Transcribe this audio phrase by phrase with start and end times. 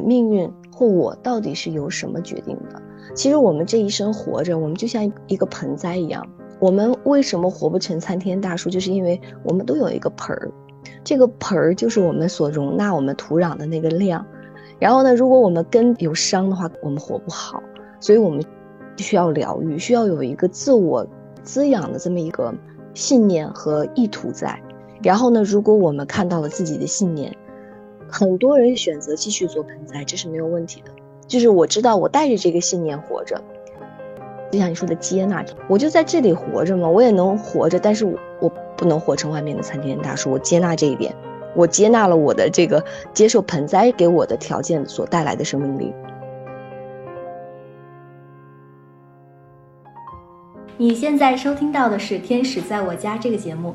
[0.00, 2.80] 命运或我到底是由什么决定的？
[3.14, 6.26] 其实我们这一生活着，我们就像一个盆栽一样。
[6.58, 8.68] 我们为什么活不成参天大树？
[8.68, 10.50] 就是因为我们都有一个盆儿，
[11.02, 14.24] 这个盆儿就是我们所容纳我们土壤的那个量。
[14.78, 17.62] 然后呢，如果我们根有伤的话，我们活不好。
[17.98, 18.42] 所以我们
[18.96, 21.06] 需要疗愈，需要有一个自我
[21.42, 22.54] 滋养的这么一个
[22.94, 24.58] 信念和意图在。
[25.02, 27.34] 然后呢，如果我们看到了自己的信念，
[28.10, 30.90] 很多人选择继续做盆栽，这是没有问题的。
[31.26, 33.40] 就是我知道我带着这个信念活着，
[34.50, 40.30] 就像你说的接纳，我就在这里活着嘛，我也能活着，但是我我不能活成外面的参天大树。
[40.32, 41.14] 我接纳这一点，
[41.54, 42.84] 我接纳了我的这个
[43.14, 45.94] 接受盆栽给我的条件所带来的生命力。
[50.76, 53.74] 你现在收听到的是《天使在我家》这个节目。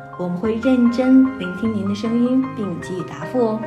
[0.21, 3.61] 我们会认真聆听您的声音，并给予答复哦。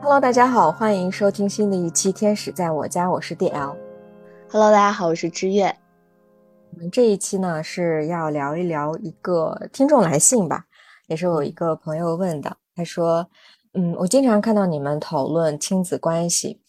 [0.00, 3.76] Hello，大家好，欢迎收听新的一期《天使在我家》，我是 DL。
[4.50, 5.76] Hello，大家好，我是知月。
[6.72, 10.64] 我们这一期呢是要聊一聊一个听众来信吧，
[11.08, 12.56] 也是我一个朋友问的。
[12.74, 13.28] 他说
[13.76, 16.62] ：“嗯，我经常看到你们讨论亲子关系，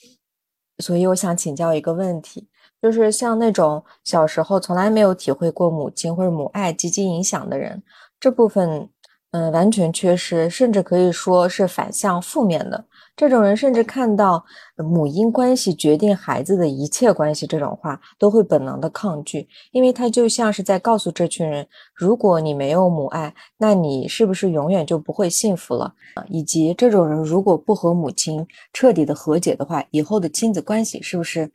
[0.79, 2.49] 所以我想请教一个问题。”
[2.81, 7.83] 就是像那种小时候从来没有体会过母亲或者母爱积极影响的人，
[8.19, 8.89] 这部分，
[9.31, 12.85] 嗯，完全缺失，甚至可以说是反向负面的。
[13.15, 14.43] 这种人甚至看到
[14.77, 25.93] 母婴关系决定孩子的一切关系这种话，都会本能的抗拒，因为他就像是在告诉这群人：如果你没有母爱，那你是不是永远就不会幸福了？
[26.29, 31.51] 以及这种人如果不和母亲彻底的和解的话，以后的亲子关系是不是？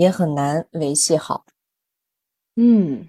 [0.00, 1.44] 也很难维系好。
[2.56, 3.06] 嗯，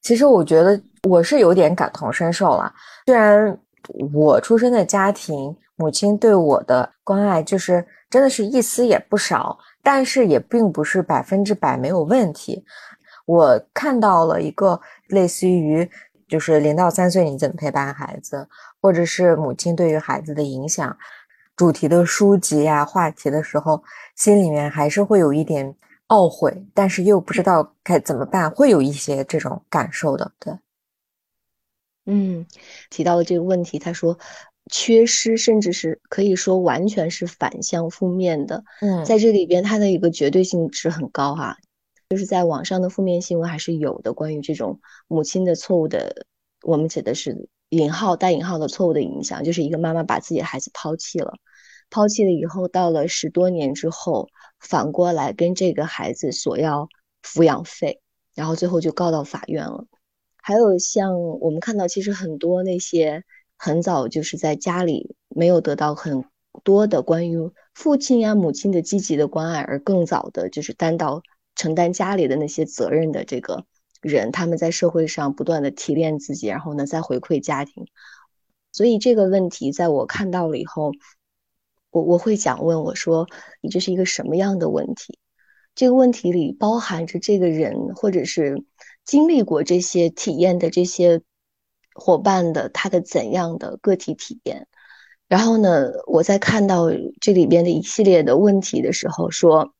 [0.00, 2.72] 其实我觉得我是有点感同身受了。
[3.04, 3.58] 虽然
[4.14, 12.64] 我出生的家庭母亲对我的关爱就是真的是一丝也不少，但是也并不是百分之百没有问题。
[13.26, 15.88] 我看到了一个类似于
[16.26, 18.48] 就是零到三岁你怎么陪伴孩子，
[18.80, 20.96] 或者是母亲对于孩子的影响。
[21.54, 23.82] 主题的书籍呀、话题的时候，
[24.16, 25.76] 心里面还是会有一点
[26.08, 30.32] 懊悔，但是又不知道该怎么办，会有一些这种感受的。
[30.38, 30.54] 对，
[32.06, 32.46] 嗯，
[32.90, 34.18] 提到了这个问题，他说
[34.70, 38.64] 缺失，甚至是可以说完全是反向负面的。
[38.80, 41.58] 嗯，在这里边，它的一个绝对性值很高哈，
[42.08, 46.26] 就是在网上的负面新闻还是有的，关于这种母亲的错误的，
[46.62, 47.48] 我们指的是。
[47.72, 51.38] 引号带引号的错误的影响，就是一个妈妈把自己的孩子抛弃了，
[51.88, 54.28] 抛弃了以后，到了十多年之后，
[54.60, 56.86] 反过来跟这个孩子索要
[57.22, 58.02] 抚养费，
[58.34, 59.86] 然后最后就告到法院了。
[60.36, 63.24] 还有像我们看到，其实很多那些
[63.56, 66.26] 很早就是在家里没有得到很
[66.62, 67.38] 多的关于
[67.72, 71.22] 父亲呀、母亲的积极的关爱，而更早的就是担到
[71.54, 73.64] 承担家里的那些责任的这个。
[74.02, 77.86] 人他们在社会上不断的提炼自己，然后呢再回馈家庭，
[78.72, 80.92] 所以这个问题在我看到了以后，
[81.90, 83.28] 我我会想问我说，
[83.60, 85.18] 你这是一个什么样的问题？
[85.74, 88.62] 这个问题里包含着这个人或者是
[89.04, 91.22] 经历过这些体验的这些
[91.94, 94.66] 伙伴的他的怎样的个体体验？
[95.28, 96.90] 然后呢，我在看到
[97.20, 99.72] 这里边的一系列的问题的时候，说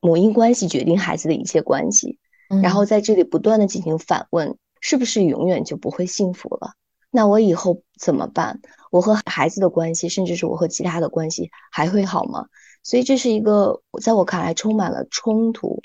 [0.00, 2.18] 母婴关系决定孩子的一切关系。
[2.60, 6.72] 然后在这里不断的进行反问，是不是永远就不会幸福了？
[7.10, 8.60] 那我以后怎么办？
[8.90, 12.46] 我和孩子的关系，甚至是我和其他的关系还会好吗？
[12.82, 15.80] 所以这是一个在我看来充满了冲突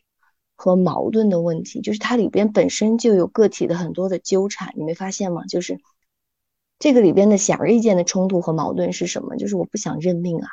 [0.56, 5.46] 和矛盾的问题，就是它里边本身就有个体的很多的纠缠，你没发现吗？
[5.46, 5.80] 就是
[6.80, 9.36] 这个里边的显而易见的冲突和矛盾是什么？
[9.36, 10.48] 就是我不想认命啊。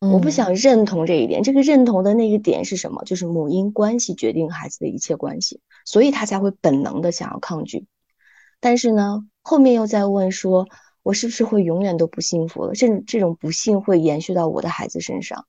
[0.00, 3.02] 我不想认同这一点，这个认同的那个点是什么？
[3.04, 7.86] 就是母婴关系决定孩子的一切关系，所以他才会本能的想要抗拒。
[8.60, 10.68] 但是呢，后面又在问说，
[11.02, 12.74] 我是不是会永远都不幸福了？
[12.74, 15.46] 这这种不幸会延续到我的孩子身上。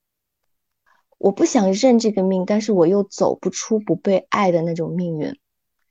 [1.20, 5.38] 我不想认这个命，但是我又走不出不被爱的那种命运，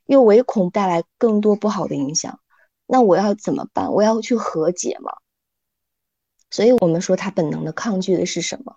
[0.06, 2.40] 又唯恐带来更多不好的影响。
[2.86, 3.92] 那我要怎么办？
[3.92, 5.12] 我要去和解吗？
[6.50, 8.74] 所以我们说他本能的抗拒的是什么？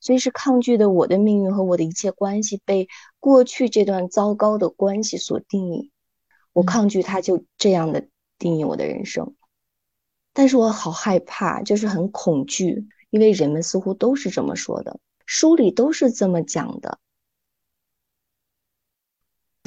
[0.00, 2.88] 所以是抗拒的我的命运和我的一切关系被
[3.18, 5.92] 过去这段糟糕的关系所定义。
[6.52, 8.08] 我抗拒他就这样的
[8.38, 9.34] 定义我的人生，
[10.32, 16.98] 但是我好害怕，就是很恐惧，因为人们似乎都是这么说的，书里都是这么讲的。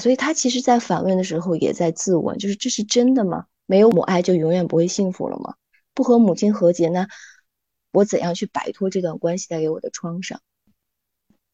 [0.02, 3.46] 所以他其实，在反问的时候，也在自问：就是这是真的吗？
[3.68, 5.54] 没有母爱就永远不会幸福了吗？
[5.94, 7.08] 不和母亲和解，那
[7.94, 10.42] 我怎样去摆脱这段关系带给我的创伤？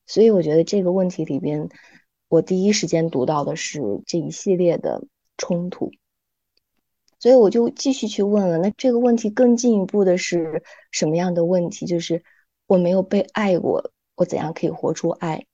[0.08, 1.70] 所以，我觉得这个问题里边，
[2.30, 5.06] 我第一时间读到的是这一系列的
[5.38, 5.92] 冲突。
[7.20, 8.58] 所以，我就继续去问了。
[8.58, 11.86] 那这个问题更进一步的是什么样的问题？
[11.86, 12.24] 就是
[12.66, 15.46] 我没有被爱过，我怎样可以活出爱？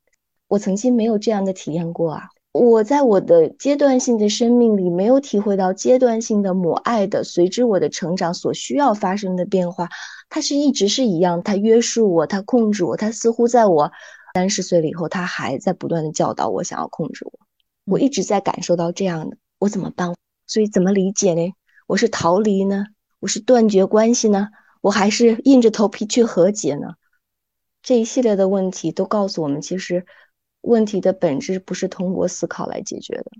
[0.47, 2.29] 我曾经没有这样的体验过啊。
[2.57, 9.89] 我在我的阶段性的生命里没有体会到阶段性的母爱的，随之我的成长所需要发生的变化，
[10.29, 13.91] 它是一直是一样，它约束我，它控制我，它似乎在我
[14.33, 17.39] 三十岁了以后，它还在不断的教导我，想要控制我。
[17.83, 20.15] 我一直在感受到这样的，我怎么办？
[20.47, 21.51] 所以怎么理解呢？
[21.87, 22.85] 我是逃离呢？
[23.19, 24.47] 我是断绝关系呢？
[24.79, 26.93] 我还是硬着头皮去和解呢？
[27.83, 30.05] 这一系列的问题都告诉我们，其实。
[30.65, 33.31] 问题的本质不是通过思考来解决的。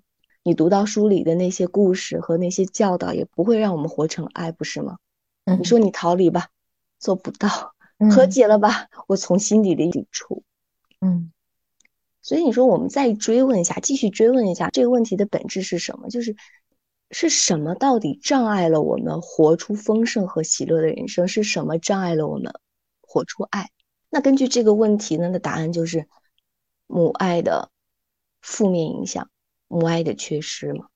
[0.43, 4.97] 你读到书里的那些故事和那些教导，也不会让我们活成爱，不是吗？
[5.57, 6.49] 你说你逃离吧，
[6.99, 7.49] 做不到；
[8.13, 10.43] 和解了吧，我从心底里抵触。
[11.01, 11.31] 嗯。
[12.21, 16.09] 所以你说，我们再追问一下，继续追问一下，这个问题的本质是什么？
[16.09, 16.35] 就是
[17.09, 21.27] 是什么到底障碍了我们活出丰盛和喜乐的人生？
[21.27, 22.53] 是什么障碍了我们
[23.01, 23.69] 活出爱？
[24.11, 26.07] 那根据这个问题呢，的答案就是。
[26.87, 27.71] 母爱的
[28.41, 29.29] 负面影响，
[29.67, 30.87] 母爱的缺失嘛，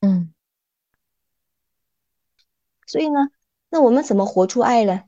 [0.00, 0.32] 嗯，
[2.86, 3.18] 所以呢，
[3.68, 5.04] 那我们怎么活出爱呢？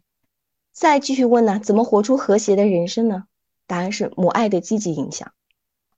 [0.72, 3.24] 再继续问呢，怎么活出和谐的人生呢？
[3.66, 5.32] 答案是母爱的积极影响。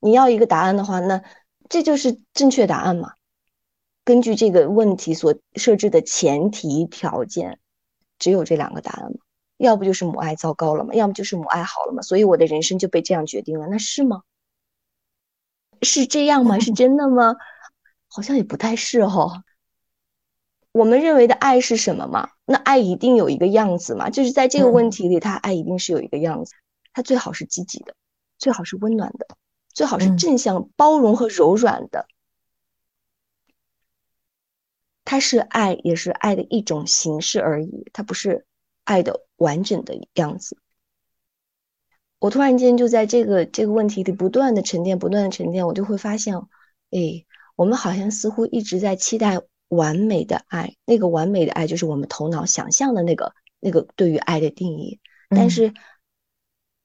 [0.01, 1.23] 你要一个答案的话，那
[1.69, 3.15] 这就是正确答案嘛？
[4.05, 7.59] 根据这个问题所设置的前提条件，
[8.19, 9.19] 只有这两个答案嘛？
[9.57, 14.23] 要不就是母爱糟糕了嘛，要么就是母爱好了嘛，所以我的人生就被这样决定了，那是吗？
[15.83, 16.59] 是这样吗？
[16.59, 17.37] 是真的吗？
[18.09, 19.43] 好像也不太是哦。
[20.73, 22.31] 我们认为的爱是什么嘛？
[22.45, 24.11] 那爱一定有一个样子嘛？
[24.11, 26.55] 就是在这个问题里，他爱一定是有一个样子，
[26.93, 27.95] 他最好是积极的，
[28.39, 29.29] 最好是温暖的，
[29.73, 32.07] 最好是正向、包容和柔软的。
[35.05, 38.47] 它是爱，也是爱的一种形式而已，它不是。
[38.85, 40.57] 爱的完整的样子，
[42.19, 46.37] 我突然间就在这个这个问题里不断的沉淀，不断的沉淀，我就会发现，
[46.91, 47.25] 哎，
[47.57, 55.75] 我们好像似乎一直在期待完美的爱，那个完美的爱就是我们头脑想象的那个那个对于爱的定义，但是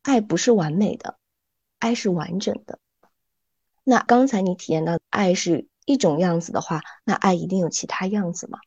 [0.02, 1.18] 爱不是完美的，
[1.80, 2.80] 爱是完整的。
[3.84, 8.60] 那刚才你体验到爱是一种样子的话，那爱一定有其他样子吗？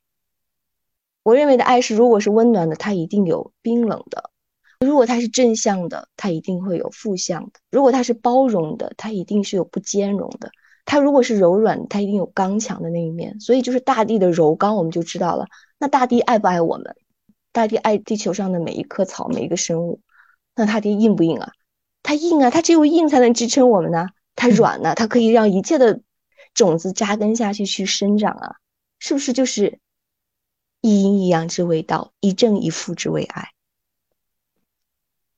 [1.22, 4.30] 我认为的爱是，如果是温暖的，它一定有冰冷的；
[4.80, 10.48] 如果它是正向的，它一定会有负向的；如果它是包容的，它一定是有不兼容的；
[10.84, 13.38] 它如果是柔软，它一定有刚强的那一面。
[13.38, 15.46] 所以，就是大地的柔刚，我们就知道了。
[15.78, 16.96] 那大地爱不爱我们？
[17.52, 20.00] 大地爱地球上的每一棵草、每一个生物。
[20.56, 21.52] 那大地硬不硬啊？
[22.02, 22.50] 它硬啊！
[22.50, 24.08] 它只有硬才能支撑我们呢。
[24.34, 24.94] 它软呢？
[24.96, 26.00] 它可以让一切的
[26.52, 28.56] 种子扎根下去，去生长啊！
[28.98, 29.78] 是不是就是？
[30.82, 33.48] 一阴一阳之谓道，一正一负之谓爱。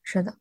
[0.03, 0.37] 是的，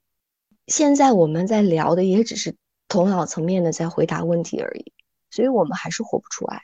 [0.66, 2.56] 现在我们在聊的也只是
[2.88, 4.94] 头脑层面的在回答问题而已，
[5.30, 6.62] 所以我们还是活不出爱。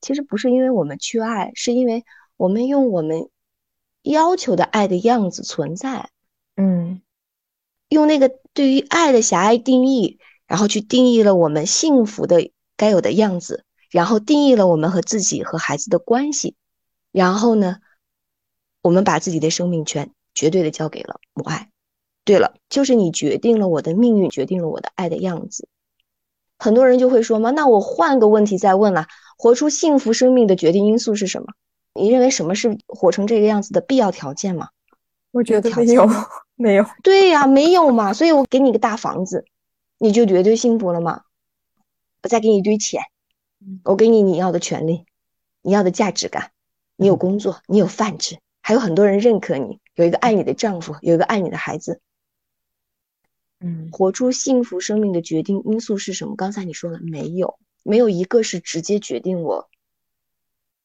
[0.00, 2.04] 其实不是因为我们缺爱，是因为
[2.36, 3.28] 我们用我们
[4.02, 6.10] 要求的爱的样子存在。
[6.56, 7.02] 嗯，
[7.88, 16.54] 用那个对于爱的狭隘定义，然后去定义了我们幸福的该有的样子，然后定义了我们和自己和孩子的关系。
[17.14, 17.76] 然后呢，
[18.82, 21.70] 我们把自己的生命权绝对的交给了母爱。
[22.24, 25.68] 对了，就是你决定了我的命运，决定了我的爱的样子。
[26.58, 29.06] 很多人就会说嘛，那我换个问题再问了：
[29.38, 31.52] 活出幸福生命的决定因素是什么？
[31.94, 34.70] 你认为什么是活成这个样子的必要条件吗？
[35.30, 36.08] 我觉得没有，
[36.56, 36.84] 没有。
[37.04, 38.12] 对呀，没有嘛。
[38.12, 39.44] 所以我给你个大房子，
[39.98, 41.20] 你就绝对幸福了吗？
[42.24, 43.02] 我再给你一堆钱，
[43.84, 45.04] 我给你你要的权利，
[45.62, 46.50] 你要的价值感。
[46.96, 52.00] 你有工作，你有饭吃，还有很多人认可你，有一个爱你的丈夫，有一个爱你的孩子。
[53.60, 56.36] 嗯，活出幸福生命的决定因素是什么？
[56.36, 59.68] 刚才你说了，没有，没有一个是直接决定我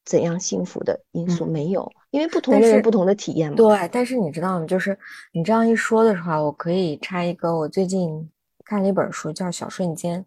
[0.06, 3.58] 怎样幸福的因素，没有，因为不同的人不同的体验嘛。
[3.58, 4.66] 对，但是你知道吗？
[4.66, 4.98] 就是
[5.34, 8.30] 你这样一说的话，我可以插一个，我最近
[8.64, 10.24] 看了一本书，叫《小瞬间》，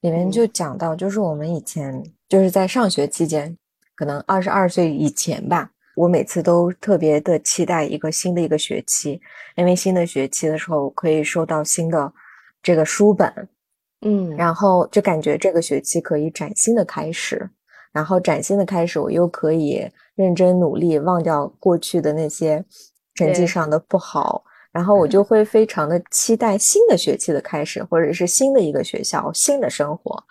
[0.00, 3.56] 里面就讲到，就是我们以前就是在上学期间，
[4.02, 9.20] 可能二十二岁以前吧，我每次都特别的期待一个新的一个学期，
[9.54, 12.12] 因为新的学期的时候可以收到新的
[12.60, 13.32] 这个书本。
[14.04, 17.48] 嗯，然后就感觉这个学期可以崭新的开始，
[17.92, 22.64] 然后崭新的开始，我又可以认真努力，忘掉过去的那些
[23.14, 24.42] 成绩上的不好，
[24.72, 30.24] 然后我就 会非常的期待新的学期的开始，或者是新的一个学校，新的生活。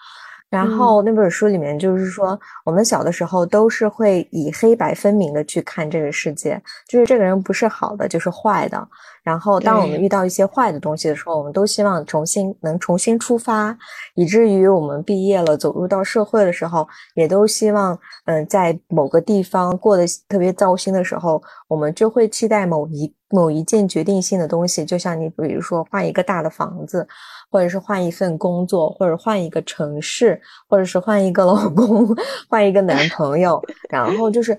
[0.52, 8.88] 然后那本书里面就是说，我们小的时候都是会以黑白分明的去看这个世界，就是这个人不是好的就是坏的。
[9.24, 13.78] 然后当我们遇到一些坏的东西的时候，我们都希望重新能重新出发，
[14.16, 27.08] 以至于我们毕业了走入到社会的时候，也都希望嗯在某个地方过得特别糟心的时候，我们就会期待某一某一件决定性的东西，就像你比如说换一个大的房子。
[27.54, 32.08] 或者是换一份工作，或者换一个城市，或者是换一个老公，
[32.50, 34.58] 换一个男朋友，然后就是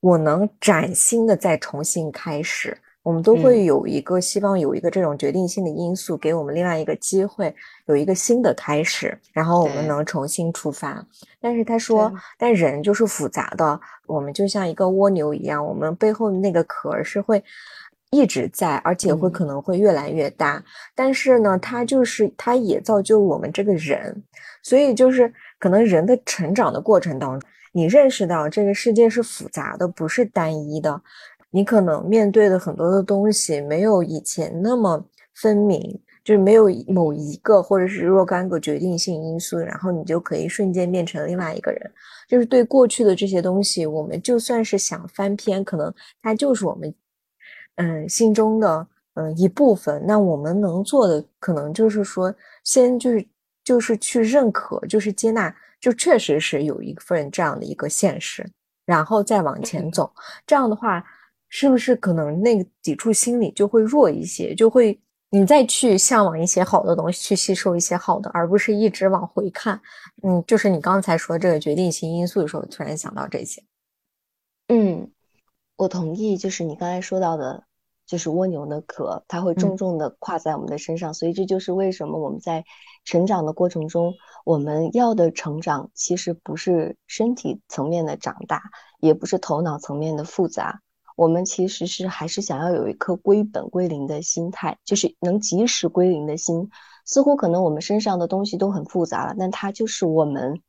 [0.00, 2.76] 我能崭新的再重新开始。
[3.02, 7.54] 我们都会有一个希望，有一个这种决定性的因素，给我们另外一个机会，
[7.86, 11.04] 有一个新的开始，然后我们能重新出发。
[11.40, 17.42] 但是他说，但人就是复杂的，我们就像一个蜗牛一样，我们背后的那个壳是会。
[18.14, 20.62] 一直在，而且会可能会越来越大。
[20.94, 24.22] 但是呢，它就是它也造就我们这个人，
[24.62, 31.00] 所以就是可能人的成长的过程当中，你认识到这个世界是复杂的，不是单一的。
[31.52, 35.04] 你可能面对的很多的东西没有以前那么
[35.36, 35.80] 分明，
[36.24, 41.92] 就是没有某一个或者是若干个决定性因素，然后你就可以瞬间变成另外一个人。
[42.26, 46.92] 就是对过去的这些东西，我们就算是想翻篇，可能它就是我们。
[47.76, 52.32] 嗯，心中的嗯一部分，那我们能做的可能就是说，
[52.64, 53.26] 先就是
[53.64, 58.46] 就是去认可，就是接纳，就确实是有一份这样的一个现实，
[58.84, 60.12] 然后再往前走。
[60.46, 61.02] 这样的话，
[61.54, 64.54] 是不是可能那个抵触心理就会弱一些？
[64.54, 69.78] 就会你再去向往一些好的东西，去吸收一些好的，而不是一直往回看。
[70.22, 73.62] 嗯，就是你刚才说这个决定性因素的时候，突然想到这些。
[74.68, 75.10] 嗯。
[75.76, 77.64] 我同意，就是你刚才说到的，
[78.06, 82.64] 就是蜗牛的壳，它会重重的跨在我们的身上，所以这就是为什么我们在
[83.04, 88.62] 成长的过程中，我们要的成长其实不是身体层面的长大，
[89.00, 90.82] 也不是头脑层面的复杂，
[91.22, 96.68] 我们其实是还是想要有一颗归本归零的心态，就是能及时归零的心。
[97.04, 100.60] 似乎可能我们身上的东西都很复杂了，但它就是我们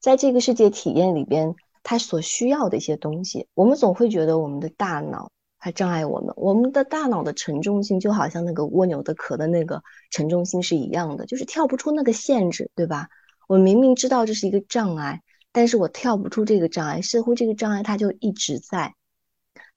[0.00, 1.54] 在这个世界体验里边。
[1.82, 6.34] 它所需要的一些东西，我们总会觉得我们的大脑还障碍我们。
[6.36, 13.08] 我们的大脑的沉重性就好像那个蜗牛的壳的那个沉重性是一样的，就是跳不出那个限制，对吧？
[13.48, 18.94] 我明明知道这是一个障碍，但是我跳不出这个障碍，似乎这个障碍它就一直在。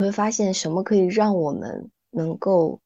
[0.03, 2.81] 你会发现什么可以让我们能够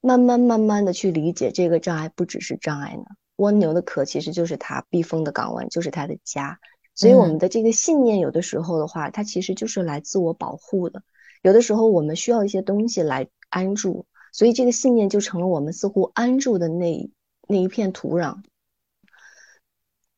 [0.00, 3.04] 慢慢慢慢的去理解这个障碍不只是障碍呢？
[3.36, 6.58] 蜗牛的壳其实就是它避风的港湾，就是它的家。
[6.96, 11.04] 所以我们的这个信念，有的时候的话，它其实就是来自我保护的。
[11.42, 17.08] 有的时候我们需要一些东西来安住，所以这个信念就成了我们似乎安住的那
[17.46, 18.42] 那一片土壤。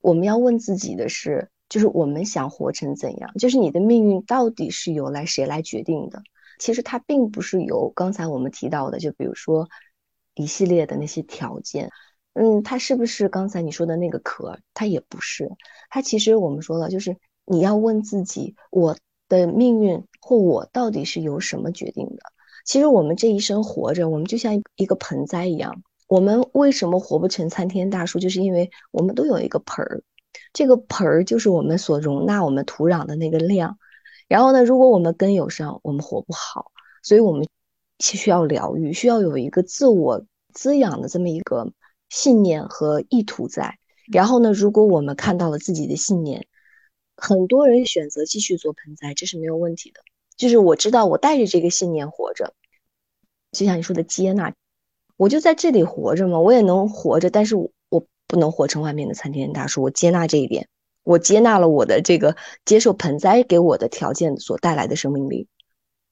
[0.00, 3.32] 我们要问自己的是，就是我们想活成怎样？
[3.38, 6.22] 就是你的命运到底是由来谁来决定的？
[6.58, 9.66] 其实它并不是由刚才我们提到的，就比如说
[10.34, 11.90] 一系列的那些条件。
[12.34, 14.58] 嗯，它是不是刚才你说的那个壳？
[14.74, 15.50] 它也不是，
[15.88, 18.96] 它其实我们说了，就是你要问自己，我
[19.28, 22.18] 的命运或我到底是由什么决定的？
[22.64, 28.18] 其实我们这一生活着，我们就像一个盆栽一样，我们为什么活不成参天大树？
[28.18, 30.02] 就是因为我们都有一个盆儿，
[30.52, 33.78] 这个盆儿就是我们所容纳我们土壤的那个量。
[34.28, 37.46] 然后呢，如果我们根有伤，我们活不好，所以我们
[37.98, 41.72] 需要疗愈，需要有一个自我滋养的这么一个。
[42.12, 43.78] 信念和意图在，
[44.12, 44.50] 然后呢？
[44.50, 46.48] 如果我们看到了自己的信念，
[47.16, 50.00] 很多人选择继续做盆栽，这是没有问题的。
[50.36, 52.52] 就是我知道我带着这个信念活着，
[53.52, 54.52] 就像你说的接纳，
[55.16, 57.70] 我就在这里活着嘛，我也能活着，但是我
[58.30, 59.82] 不能活成外面的参天大树。
[59.82, 60.68] 我接纳这一点，
[61.02, 65.48] 我接纳了我的这个接受盆栽给我的条件所带来的生命力，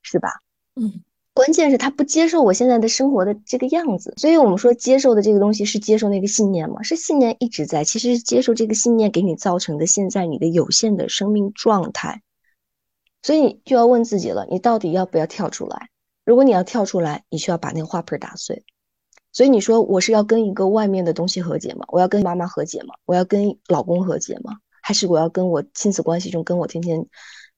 [0.02, 0.42] 是吧？
[0.75, 1.00] 嗯。
[1.34, 6.82] 关键是他不接受我现在的生活的这个样子，所以我们说接受的这个东西是接受那个信念吗？
[6.82, 12.22] 是信念一直在，其实是接受这个信念给你造成的现在你的有限的生命状态。
[13.22, 15.90] 所以你就要问自己了，你到底要不要跳出来？
[16.25, 18.64] 如果你要跳出来，你需要把那个花盆打碎。
[19.32, 21.85] 所以你说我是要跟一个外面的东西和解吗？
[21.88, 22.94] 我要跟妈妈和解吗？
[23.04, 24.58] 我要跟老公和解吗？
[24.82, 27.06] 还是我要跟我亲子关系中跟我天天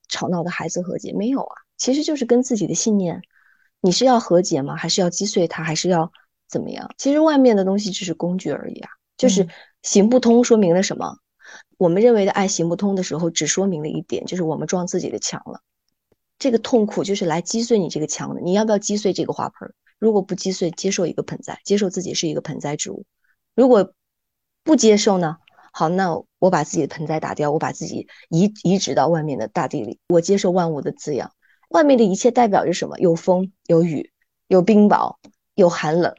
[0.09, 1.13] 吵闹的孩子和解？
[1.13, 3.23] 没有啊，其实就是跟自己的信念。
[3.81, 4.77] 你是要和解吗？
[4.77, 5.63] 还是要击碎它？
[5.63, 6.13] 还是要
[6.49, 6.91] 怎么样？
[6.99, 9.49] 其实外面的东西只是工具而已啊，就是
[9.83, 11.17] 行不通，说明了什么？
[11.79, 15.61] 我们认为的爱行不通的时候，只说明了一点，就是我们撞自己的墙了。
[16.39, 18.41] 这个痛苦就是来击碎你这个墙的。
[18.41, 19.73] 你要不要击碎这个花盆？
[20.01, 23.05] 如果不击碎，接受一个盆栽，接受自己是一个盆栽植物。
[23.55, 23.93] 如果
[24.65, 25.37] 不接受呢？
[25.73, 31.33] 好，那我把自己的盆栽打掉，我把自己移移植到外面的大地里，我接受万物的滋养。
[31.69, 32.99] 外面的一切代表着什么？
[32.99, 34.11] 有风，有雨，
[34.49, 35.17] 有冰雹，
[35.55, 36.13] 有寒冷。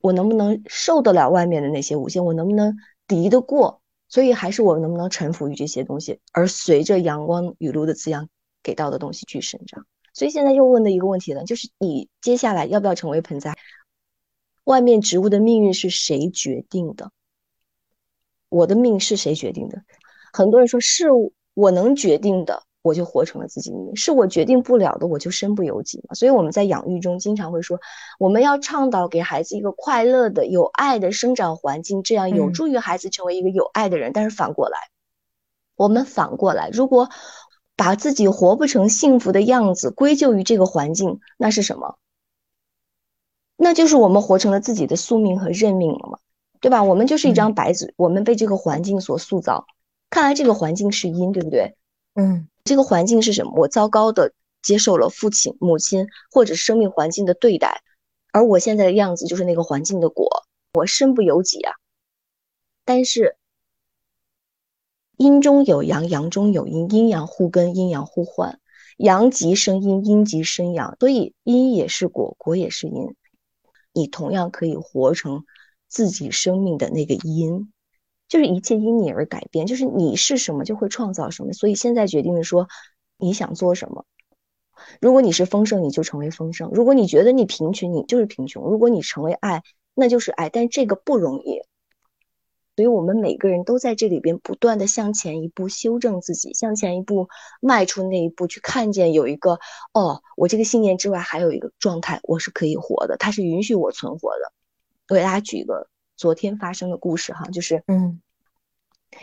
[0.00, 2.24] 我能不能受得了外面的那些无限？
[2.24, 2.74] 我能不能
[3.06, 3.82] 敌得过？
[4.08, 8.28] 所以还是我能不能臣服于这些东西，而随着阳光雨露的滋养
[8.62, 9.86] 给到的东西去生长？
[10.12, 13.56] 所以现在又问的一个问题了，就是你接下来要不要成为盆栽？
[14.64, 17.10] 外面植物的命运是谁决定的？
[18.48, 19.82] 我的命是谁决定的？
[20.32, 21.06] 很多人说是
[21.54, 22.62] 我能决定的。
[22.82, 26.14] 我就活成了自己命，是我决定不了的，我就身不由己嘛。
[26.14, 27.78] 所以我们在养育中经常会说，
[28.18, 34.14] 我们要倡导给孩子一个快乐的、有爱的生长环境，这样有助于孩子成为一个有爱的人。
[34.14, 34.78] 但是反过来，
[35.76, 37.10] 我们反过来，如果
[37.80, 41.96] 把自己活不成幸福的样子归咎于这个环境，那是什么？
[43.56, 46.18] 那就是我们活成了自己的宿命和任命了嘛，
[46.60, 46.82] 对吧？
[46.82, 49.64] 我们就是一张白纸，我们被这个环境所塑造。
[50.10, 51.74] 看来这个环境是因，对不对？
[52.16, 52.48] 嗯。
[52.64, 53.52] 这个环境是什么？
[53.56, 57.80] 我糟糕的接受了父亲、母亲或者生命环境的对待，
[58.30, 60.44] 而我现在的样子就是那个环境的果，
[60.74, 61.72] 我身不由己啊。
[62.84, 63.36] 但是
[65.20, 68.58] 阴中有阳，阳中有阴，阴阳互根，阴阳互换，
[68.96, 73.14] 阳极生阴，阴极生阳，所以阴也是果，果也是阴。
[73.92, 75.44] 你同样可以活成
[75.88, 77.70] 自己生命的那个阴。
[78.28, 81.52] 就是一切因你而改变，就是你是什么就会创造什么。
[81.52, 82.66] 所以现在决定的说，
[83.18, 84.06] 你想做什么。
[85.02, 90.48] 如果你是丰盛，你就成为丰盛；如果你觉得你贫穷，你就是贫穷；如果你成为爱，那就是爱。
[90.48, 91.60] 但这个不容易，
[92.80, 97.28] 所以我们每个人都在这里边不断的向前一步修正自己，向前一步
[97.60, 99.58] 迈出那一步，去看见有一个
[99.92, 104.50] 哦，我这个信念之外还有一个状态，我是可以活的，它是允许我存活的。
[105.10, 105.88] 我给大家举一个。
[106.16, 108.20] 昨天发生的故事哈，就是嗯，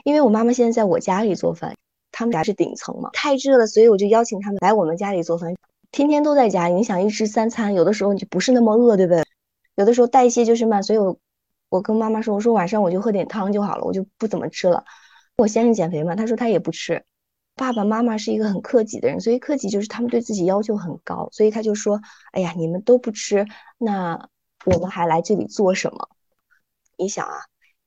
[0.04, 1.76] 因为我妈妈现在在我家里做饭，
[2.12, 5.56] 他们家是顶层嘛，太热了，所以我就邀请他们来我们家里做饭，
[5.91, 9.24] 天天都在家，你想一吃三餐，有的时候你就不是那么饿，对不对？
[9.76, 11.20] 有的时候代谢就是慢，所以我
[11.69, 14.84] 我跟妈妈说，我说晚上我就喝点汤就好了，我就不怎么吃了。
[15.36, 17.03] 我先生减肥嘛，他说他也不吃。
[17.56, 21.99] 爸爸妈妈是一个很克己的人，所以克己就是他们对自己要求很高，所以他就说，
[22.32, 23.45] 哎呀，你们都不吃，
[23.77, 24.30] 那
[24.65, 26.10] 我们还来这里做什么？
[26.97, 27.38] 你想啊，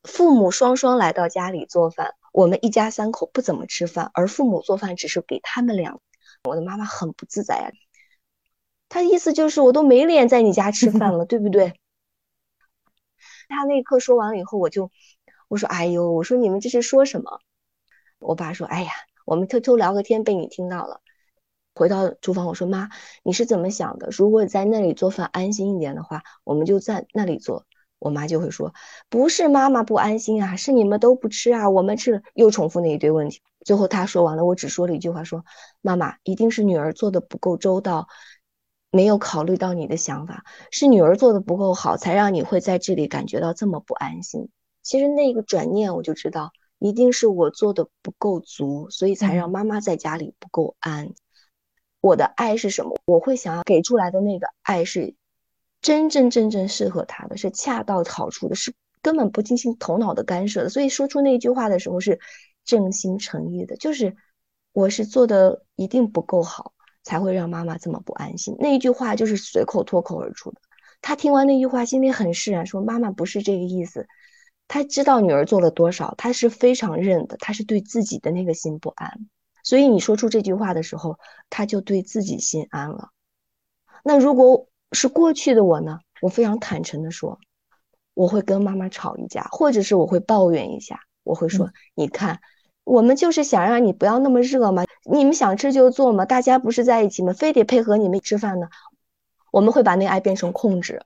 [0.02, 5.98] 父母双双来到家里做饭，我们一家三口不怎么吃饭，而父母做饭只是给他们俩。
[6.44, 7.70] 我的妈妈很不自在呀，
[8.88, 11.74] 她的意思就是我都没脸在你家吃饭了，对不对？
[13.50, 14.90] 他那一刻说完了以后，我就
[15.48, 17.40] 我说哎呦，我说你们这是说什么？
[18.18, 18.90] 我爸说哎呀，
[19.26, 21.00] 我们偷偷聊个天被你听到了。
[21.74, 22.88] 回到厨房，我说妈，
[23.22, 24.08] 你是怎么想的？
[24.10, 27.66] 如果在那里做饭安心一点的话，我们就在那里做。
[27.98, 28.72] 我妈就会说
[29.10, 33.42] ：“不是妈妈不安心啊，是你们都不吃啊，我们吃。”又重复那一堆问题。
[33.62, 35.44] 最后她说完了，我只说了一句话：“说
[35.82, 38.08] 妈妈一定是女儿做的不够周到，
[38.90, 44.48] 没有考虑到你的想法，是女儿做的不够好，才让你会在这里感觉到这么不安心。”
[44.82, 51.12] 其实那个转念，我就知道一定是我做的不够足，所以才让妈妈在家里不够安。
[52.00, 52.96] 我的爱是什么？
[53.04, 55.14] 我会想要给出来的那个爱是。
[55.82, 60.68] 真真正正适合他的是恰到好处的，是根本不进行头脑的干涉的。
[60.68, 62.20] 所以说出那句话的时候是
[62.66, 64.14] 正心诚意的，就是
[64.72, 68.56] 我是做的一定不够好，才会让妈妈这么不安心。
[68.58, 70.60] 那一句话就是随口脱口而出的。
[71.02, 74.06] 他听完那句话，心里很释然，说妈妈不是这个意思。
[74.68, 79.28] 他知道女儿做了多少，他是非常认的，他是对自己的那个心不安。
[79.62, 83.10] 所以你说出这句话的时候，他就对自己心安了。
[84.04, 84.66] 那如果。
[84.92, 87.38] 是过去的我呢，我非常坦诚的说，
[88.12, 92.40] 我会跟妈妈吵一架，或者是我会抱怨一下，我会说，你看，
[92.84, 97.32] 我们就是想让你不要那么热嘛，你们想吃就做嘛，大家不是在一起吗？
[97.32, 98.68] 非得配合你们吃饭呢？
[99.52, 101.02] 我们会把那爱变成控制。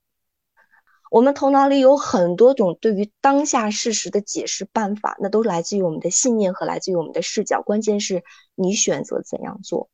[1.10, 7.62] 我们头脑里有很多种对于当下事实的解释办法，那都来自于我们的信念和来自于我们的视角。
[7.62, 9.88] 关键是你选择怎样做。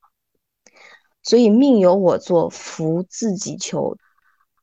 [1.22, 3.98] 所以命由我作，福自己求。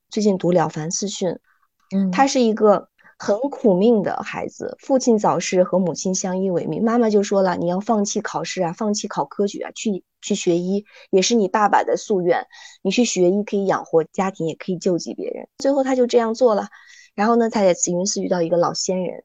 [0.10, 1.30] 最近读《了凡四训》，
[1.96, 12.46] 嗯，他是一个很苦命的孩子，父亲早逝和母亲相依为命，妈妈就说了，你要放弃考试啊，放弃考科举啊，去去学医，也是你爸爸的夙愿。
[12.84, 15.48] 你去学医可以养活家庭，也可以救济别人。
[15.58, 16.68] 最后他就这样做了。
[17.16, 19.24] 然后呢，他在慈云寺遇到一个老仙人，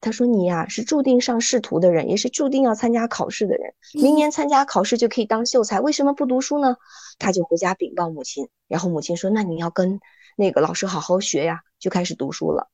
[0.00, 3.72] 他说：“你呀，是注定上仕途的人，也是注定要参加考试的人。
[3.94, 6.76] 明年参加考试就可以当秀才，为什么不读书呢？”
[7.20, 10.00] 他就回家禀报母亲，然后母亲说：“那你要跟。”
[10.36, 12.68] 那个老师好好学呀，就开始读书了。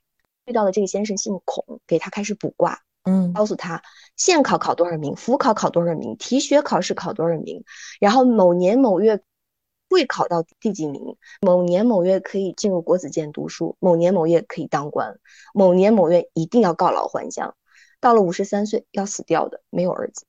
[0.46, 3.82] 遇到的这个先生姓孔，给他开始卜卦，嗯，告诉他
[4.16, 7.64] 县考考多少名，府考考多少名，提学考试考多少名，
[8.00, 9.20] 然后某年某月
[9.88, 15.18] 会考到第几名，某年某月可以进入国子监读书，某年某月可以当官，
[15.54, 17.54] 某年某月一定要告老还乡，
[18.00, 20.26] 到了五十三岁要死掉的，没有儿子。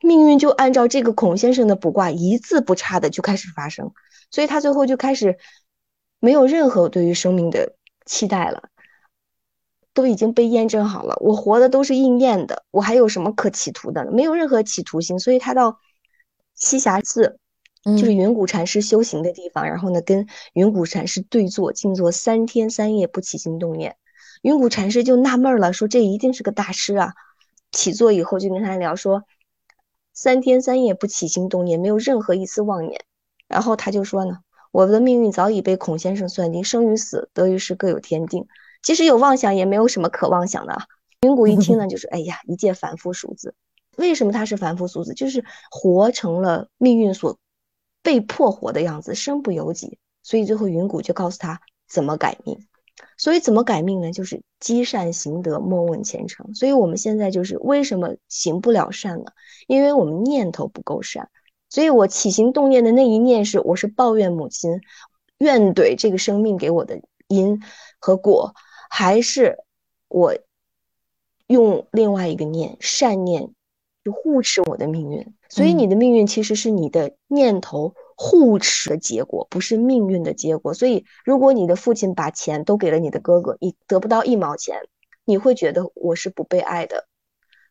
[0.00, 3.92] 命运就按照这个孔先生的卜卦一字不差的就开始发生，
[4.30, 5.38] 所以他最后就开始。
[6.24, 7.74] 没有任何对于生命的
[8.06, 8.68] 期待了，
[9.94, 11.16] 都已经被验证好了。
[11.20, 14.10] 我活的都是应验的，我还有什么可企图的？
[14.10, 15.18] 没有任何企图心。
[15.18, 15.78] 所以他到
[16.58, 17.38] 栖霞寺，
[17.84, 23.96] 就是云谷禅师修行的地方，然后呢，跟云谷禅师对坐静坐三天三夜不起心动念。
[24.42, 27.12] 云谷禅师就纳闷了，说这一定是个大师啊。
[27.70, 29.24] 起坐以后就跟他聊说，
[30.12, 33.04] 三天三夜不起心动念，没有任何一丝妄念。
[33.48, 34.38] 然后他就说呢。
[34.72, 38.46] 我的命运早已被孔先生算定，生与死，得与失各有天定。
[38.82, 40.76] 即使有妄想，也没有什么可妄想的。
[41.22, 43.54] 云谷一听呢， 就是哎呀，一介凡夫俗子。
[43.96, 45.14] 为什么他是凡夫俗子？
[45.14, 47.38] 就是活成了命运所
[48.02, 49.98] 被迫活的样子，身不由己。
[50.22, 52.66] 所以最后云谷就告诉他怎么改命。
[53.16, 54.12] 所以怎么改命呢？
[54.12, 56.54] 就是积善行德，莫问前程。
[56.54, 59.26] 所以我们现在就是为什么行不了善呢？
[59.66, 61.28] 因为我们念头不够善。
[61.68, 64.80] 所以我起心动念的那一念是，我是抱怨母亲，
[65.38, 67.62] 怨怼这个生命给我的因
[67.98, 68.54] 和果，
[68.94, 69.56] 还是
[70.08, 70.36] 我
[71.46, 73.54] 用另外一个念善念，
[74.04, 75.34] 去护持我的命运。
[75.48, 80.74] 所以你的命运其实是你的念头护持的结果，不是命运的结果。
[80.74, 84.76] 所以如果你的父亲把钱都给了你的哥哥，你得不到一毛钱，
[85.24, 87.06] 你会觉得我是不被爱的。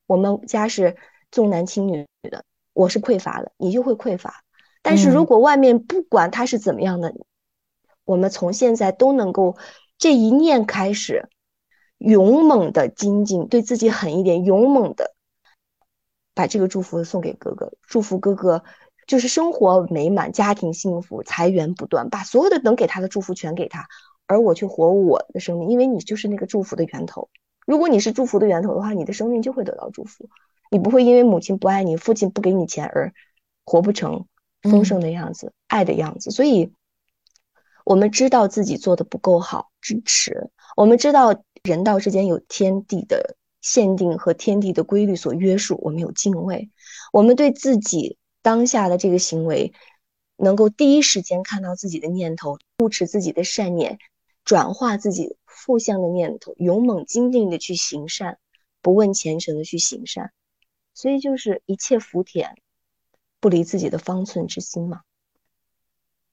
[0.07, 0.97] 我们家是
[1.29, 2.43] 重男轻女的。
[2.73, 4.43] 我是匮乏的，你就会匮乏。
[4.81, 7.13] 但是如果外面不管他是怎么样的，
[8.05, 9.55] 我们从现在都能够
[10.01, 11.29] 这一念开始，
[11.99, 15.13] 勇猛的精进，对自己狠一点，勇猛的
[16.33, 18.63] 把这个祝福送给哥哥，祝福哥哥
[19.05, 23.85] 就是生活美满，家庭幸福，财源不断，把所有的能给他的祝福全给他，
[24.25, 27.29] 而我去活我的生命，因为你就是那个祝福的源头。
[27.67, 30.27] 如果你是祝福的源头的话，你的生命就会得到祝福。
[30.71, 33.13] 你不会因为母亲不爱你，父亲不给你钱而
[33.65, 34.25] 活不成
[34.63, 36.31] 丰盛的样子、爱的样子。
[36.31, 36.73] 所以，
[37.91, 40.49] 我们知道自己做的不够好，支持。
[40.77, 46.69] 我们知道人道之间有天地的限定和天地的规律所约束，我们有敬畏。
[47.11, 49.73] 我们对自己当下的这个行为，
[50.37, 53.99] 能够第一时间看到自己的念头，护持自己的善念，
[54.45, 58.37] 转化自己负向的念头，勇猛坚定的去行善，
[58.81, 60.31] 不问前程的去行善。
[60.93, 62.55] 所以就是一切福田，
[63.41, 65.01] 不离自己的方寸之心嘛。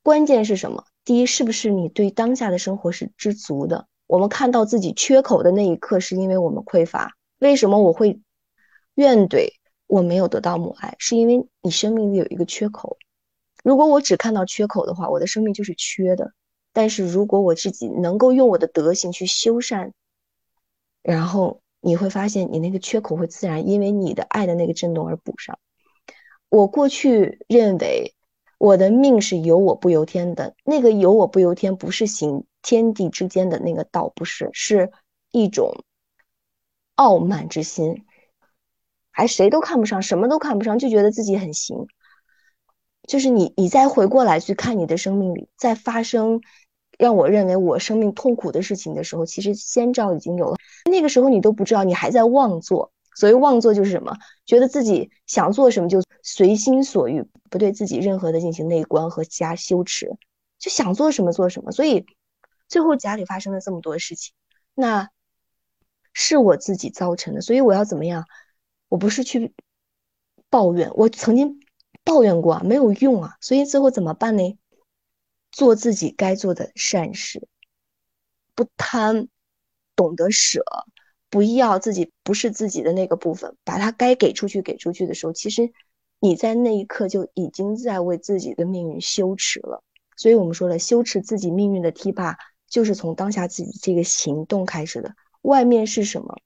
[0.08, 0.86] 关键是什么？
[1.04, 3.88] 第一，是不是你对当下的生活是知足的？
[4.06, 7.12] 我们看到自己缺口的那一刻，是因为我们匮乏。
[7.40, 8.18] 为什么我会
[8.94, 9.50] 怨怼
[9.86, 10.96] 我没有得到母爱？
[10.98, 12.96] 是因为你生命里有一个缺口。
[13.62, 16.32] 如果我只看到缺口的话，我的生命就是缺的。
[16.72, 19.92] 但是如果我自己能够用我的德行去修缮，
[21.02, 21.60] 然后。
[21.80, 25.60] 你会发现，你那个缺口会自然因为你的爱的那个震动而补上。
[26.48, 28.16] 我过去认为
[28.58, 34.90] 我的命是由我不由天的，那个由我不由天不是行天地之间的那个道，不是，是
[35.30, 35.84] 一种
[36.96, 38.04] 傲慢之心，
[39.10, 41.86] 还谁都看不上，什么都看不上，就觉得自己很行。
[43.06, 46.40] 就是你，你再回过来去看你的生命里，在发生。
[46.98, 50.56] 让我认为我生命痛苦的事情的时候，其实先兆已经有了。
[50.90, 52.90] 那个时候你都不知道，你还在妄作。
[53.14, 54.16] 所谓妄作就是什么？
[54.44, 60.18] 觉得自己想做什么就随心所欲，不对自己任何的进行内观和加修持，
[60.58, 61.72] 就想做什么做什么。
[61.72, 62.04] 所以
[62.68, 64.34] 最后家里发生了这么多事情，
[64.74, 65.08] 那
[66.12, 67.40] 是我自己造成的。
[67.40, 68.26] 所以我要怎么样？
[68.90, 69.54] 我不是去
[70.50, 71.60] 抱怨，我曾经
[72.04, 73.38] 抱怨过啊，没有用啊。
[73.40, 74.58] 所以最后怎么办呢？
[75.50, 77.48] 做自己该做的善事，
[78.54, 79.28] 不贪，
[79.96, 80.62] 懂得舍，
[81.30, 85.72] 不要自己不是自己的那个部分，把它该给出去给出去的时候，其实
[86.20, 89.82] 你在那一刻就已经在为自己的命运羞耻了。
[90.16, 92.36] 所以我们说了，羞耻自己命运的堤坝，
[92.68, 95.14] 就是从当下自己这个行动开始的。
[95.42, 96.36] 外面是什么，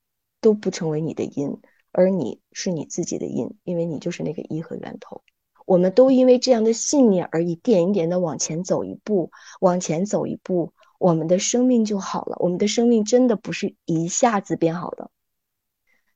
[0.40, 1.58] 都不成为你的因，
[1.90, 5.22] 而你是你自己的因，因为你就是那个一和源头。
[5.64, 9.30] 我们都因为这样的信念而一点一点的往前走一步，
[9.61, 12.37] 往前走一步，我们的生命就好了。
[12.40, 15.11] 我们的生命真的不是一下子变好的，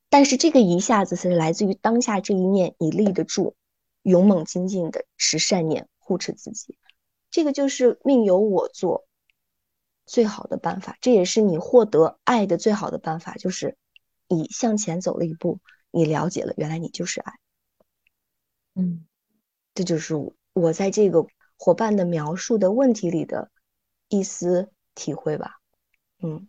[0.09, 3.55] 但是这个一下子是来自于当下这一念，你立得住，
[4.03, 6.79] 勇猛精进的持善念护持自己，
[7.31, 9.07] 这个就是命由我做
[10.05, 13.77] 最好的办法，这也是你获得爱的最好的办法，就是
[14.29, 17.33] 你向前走了一步，你了解了原来你就是爱，
[18.75, 19.07] 嗯。
[19.75, 20.14] 这就是
[20.55, 21.27] 我在这个
[21.59, 23.51] 伙伴的描述的问题里的
[24.09, 25.61] 一丝体会吧，
[26.23, 26.49] 嗯，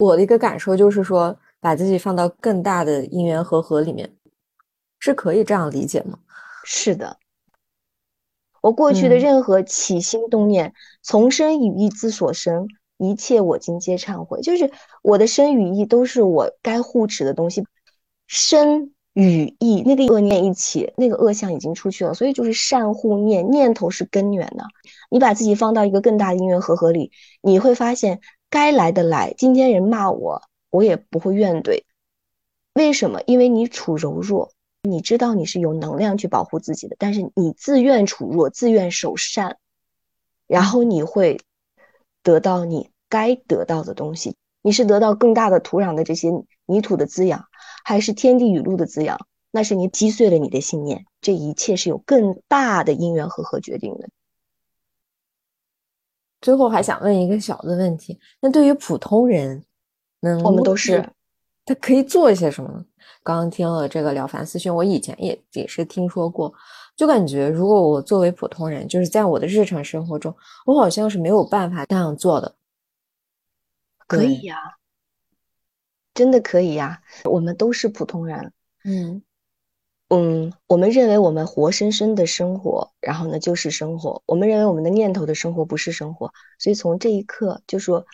[0.00, 4.10] 我的一个感受就是说，把自己放到更大的因缘和合里面，
[4.98, 6.18] 是可以这样理解吗？
[6.64, 7.18] 是的，
[8.62, 14.40] 我过去的任何起心动念，从生与意自所生，一切我今皆忏悔。
[14.40, 14.70] 就是
[15.02, 17.62] 我的生与意都是我该护持的东西，
[18.26, 18.92] 生。
[19.12, 24.64] 与意那个恶念一起，那个恶相已经出去了，所以就是善护念，念头是根源的。
[25.10, 27.10] 你把自己放到一个更大的因缘和合里，
[27.42, 29.32] 你会发现该来的来。
[29.38, 31.84] 今天人骂我，我也不会怨怼。
[32.74, 33.22] 为什么？
[33.26, 39.56] 因为你处柔弱，你知道你是有能量去保护自己的，但是你自愿处弱，自愿守善，
[40.46, 41.40] 然后你会
[42.22, 44.36] 得到你该得到的东西。
[44.62, 46.30] 你是得到更大的土壤的这些
[46.66, 47.46] 泥土的滋养。
[47.82, 51.06] 还是天地雨露的滋养，那是你击碎了你的信念。
[51.22, 54.10] 这一切是有更大的因缘和合决定的。
[56.40, 59.64] 最后还想问一个小的问题：那对于普通人，
[60.20, 61.06] 能我们都是
[61.64, 62.84] 他可以做一些什么呢？
[63.22, 66.52] 刚刚听了这个《了凡四训》，我以前也也是听说过，
[66.96, 70.34] 就感觉如果我作为普通人，就是在我的日常生活中，
[70.66, 72.54] 我好像是没有办法那样做的。
[74.06, 74.56] 可以呀。
[76.12, 78.52] 真的可以呀，我们都是普通人，
[78.84, 79.22] 嗯
[80.12, 88.04] 嗯，我们认为我们活生生的生活，然后呢就是生活，我们认为我们的念头的生活不是生活，所以从这一刻就说，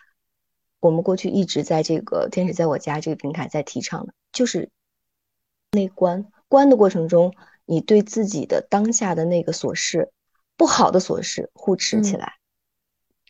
[0.79, 4.69] 我们过去一直在这个天使在我家这个平台在提倡的，就是
[5.73, 10.13] 内观，观的过程中，你对自己的当下的那个琐事，
[10.59, 12.35] 不好的琐事护持起来，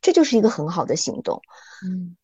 [0.00, 1.40] 这就是一个很好的行动，
[1.84, 2.16] 嗯。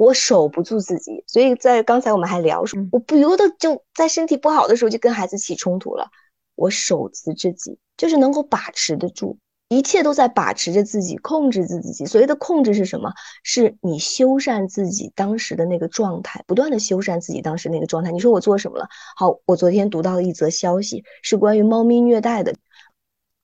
[0.00, 6.08] 我守不住自己，所以在刚才我们还聊说，我不由得就在身体不好的时候就跟孩子起冲突了。
[6.54, 9.36] 我守持自己，就是能够把持得住，
[9.68, 12.06] 一切都在把持着自己，控制自己。
[12.06, 13.12] 所谓的控制是什么？
[13.44, 18.10] 是你修缮自己当时的那个状态，不断的修缮自己当时那个状态。
[18.10, 18.88] 你说我做什么了？
[19.16, 22.54] 好，我昨天读到了一则消息，是关于猫咪虐待的，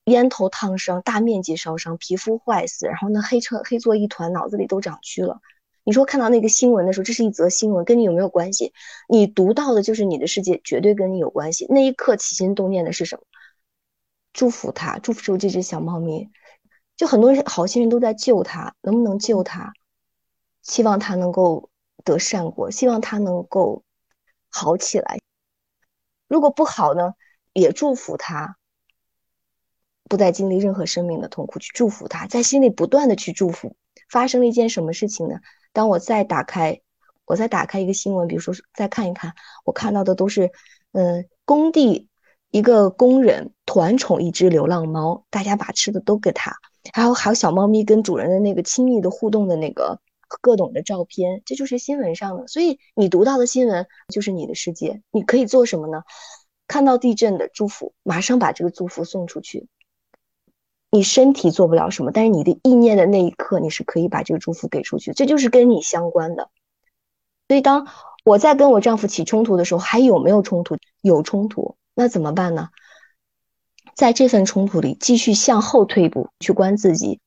[0.07, 5.39] 烟头烫伤，大面积烧伤，皮肤坏死，然后呢黑车黑作一团，脑子里都长蛆了。
[5.87, 8.73] 你说看到那个新闻的时候，这是一则新闻，跟你有没有关系？
[9.09, 11.65] 你读到的就是你的世界，绝对跟你有关系。
[11.71, 13.23] 那一刻起心动念的是什么？
[14.33, 16.29] 祝福他，祝福这只小猫咪。
[16.97, 19.73] 就很多人好心人都在救它，能不能救它？
[20.63, 21.71] 希望它能够
[22.03, 23.85] 得善果，希望它能够
[24.49, 25.21] 好起来。
[26.27, 27.15] 如果不好呢，
[27.53, 28.57] 也祝福他，
[30.09, 31.61] 不再经历任何生命的痛苦。
[31.61, 33.77] 去祝福他，在心里不断的去祝福。
[34.11, 35.41] 发生了一件什么事情呢？
[35.77, 36.81] 当我再打开，
[37.27, 39.35] 我再打开一个新闻，比如说再看一看，
[39.67, 40.51] 我看到的都是，
[40.93, 42.09] 嗯，工地
[42.51, 46.57] 一个工人团宠一只流浪猫，大家把吃的都给它，
[46.95, 50.01] 还有还有小猫咪跟主人的那个亲密的互动的那个
[50.41, 52.47] 各种的照片，这就是新闻上的。
[52.47, 56.05] 所以你读到的新闻就是你的世界，你可以做什么呢？
[56.67, 59.69] 看到地震的祝福，马上把这个祝福送出去。
[60.97, 66.49] 你身体做不了什么，但是你的意念的那一刻，你是可以把这个祝福给出去，这就是跟你相关的。
[67.49, 67.87] 所以，当
[68.25, 70.79] 我在跟我丈夫起冲突的时候，还有没有冲突？
[71.03, 72.71] 有冲突，那怎么办呢？
[73.95, 77.21] 在这份冲突里，继续向后退一步，去观自己。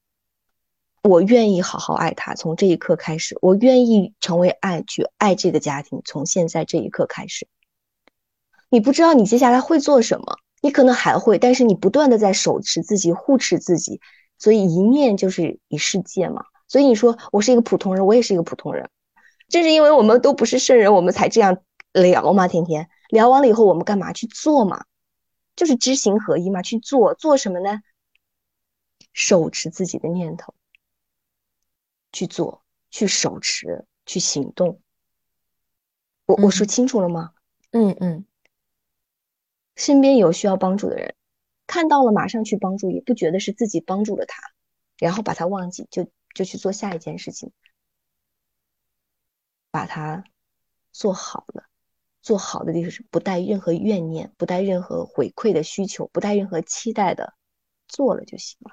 [1.03, 7.47] 我愿意好好爱他，从这一刻开始，我愿意成为爱，去爱这个家庭，从现在这一刻开始。
[8.69, 10.37] 你不知道你接下来会做什么。
[10.61, 14.01] 你可能还会，但是你不断的在手持自己、护持自己，
[14.37, 16.45] 所以一念就是一世界嘛。
[16.67, 18.89] 所以你说我是一个普通人，我也是一个普通人，
[19.47, 21.57] 正是因为我们都不是圣人，我们才这样
[21.93, 22.47] 聊嘛。
[22.47, 24.85] 天天聊完了以后，我们干嘛去做嘛？
[25.55, 27.81] 就是知行合一嘛，去做做什么呢？
[29.13, 30.53] 手持自己的念头，
[32.11, 34.79] 去做，去手持，去行动。
[36.25, 37.31] 我我说清楚了吗？
[37.71, 38.25] 嗯嗯。
[39.79, 41.15] 身边有需要帮助的人，
[41.65, 44.43] 看到了马上去帮助，也不觉得是自己帮助了他，
[44.97, 47.53] 然后把他忘记，就就去做下一件事情，
[49.71, 50.25] 把它
[50.91, 51.63] 做好了。
[52.21, 57.33] 做好的就是不带任何怨念，不带任何回馈的需求，不带任何期待的
[57.87, 58.71] 做了就行了。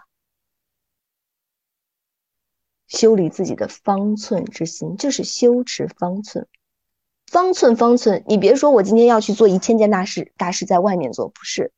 [2.88, 6.49] 修理自己的方寸之心，就是修持方寸。
[7.27, 11.73] 方寸方寸，你别说我今天要去做一千件大事，大事在外面做，不是，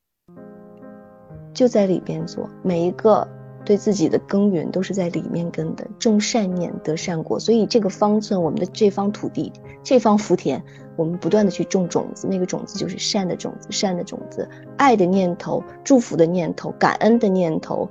[1.53, 2.47] 就在里边做。
[2.61, 3.27] 每一个
[3.65, 7.39] 对自己的耕耘都是在里面耕的，种善念得善果。
[7.39, 9.51] 所以这个方寸，我们的这方土地，
[9.83, 10.63] 这方福田，
[10.95, 17.89] 我们不断的去种种子，那个种子就是善的种子，善的种子，爱的念头，祝福的念头，感恩的念头，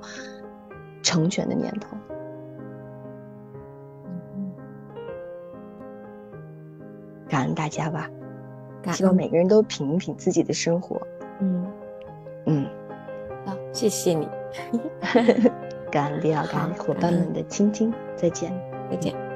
[1.03, 1.97] 成全的念头。
[7.29, 8.09] 感恩大家吧，
[8.91, 10.99] 希望每个人都品一品自己的生活。
[11.39, 11.65] 嗯。
[12.45, 12.65] 嗯，
[13.45, 14.27] 好，谢谢你，
[15.91, 18.51] 感恩李奥，感恩伙伴们的倾听，再见，
[18.89, 19.28] 再见。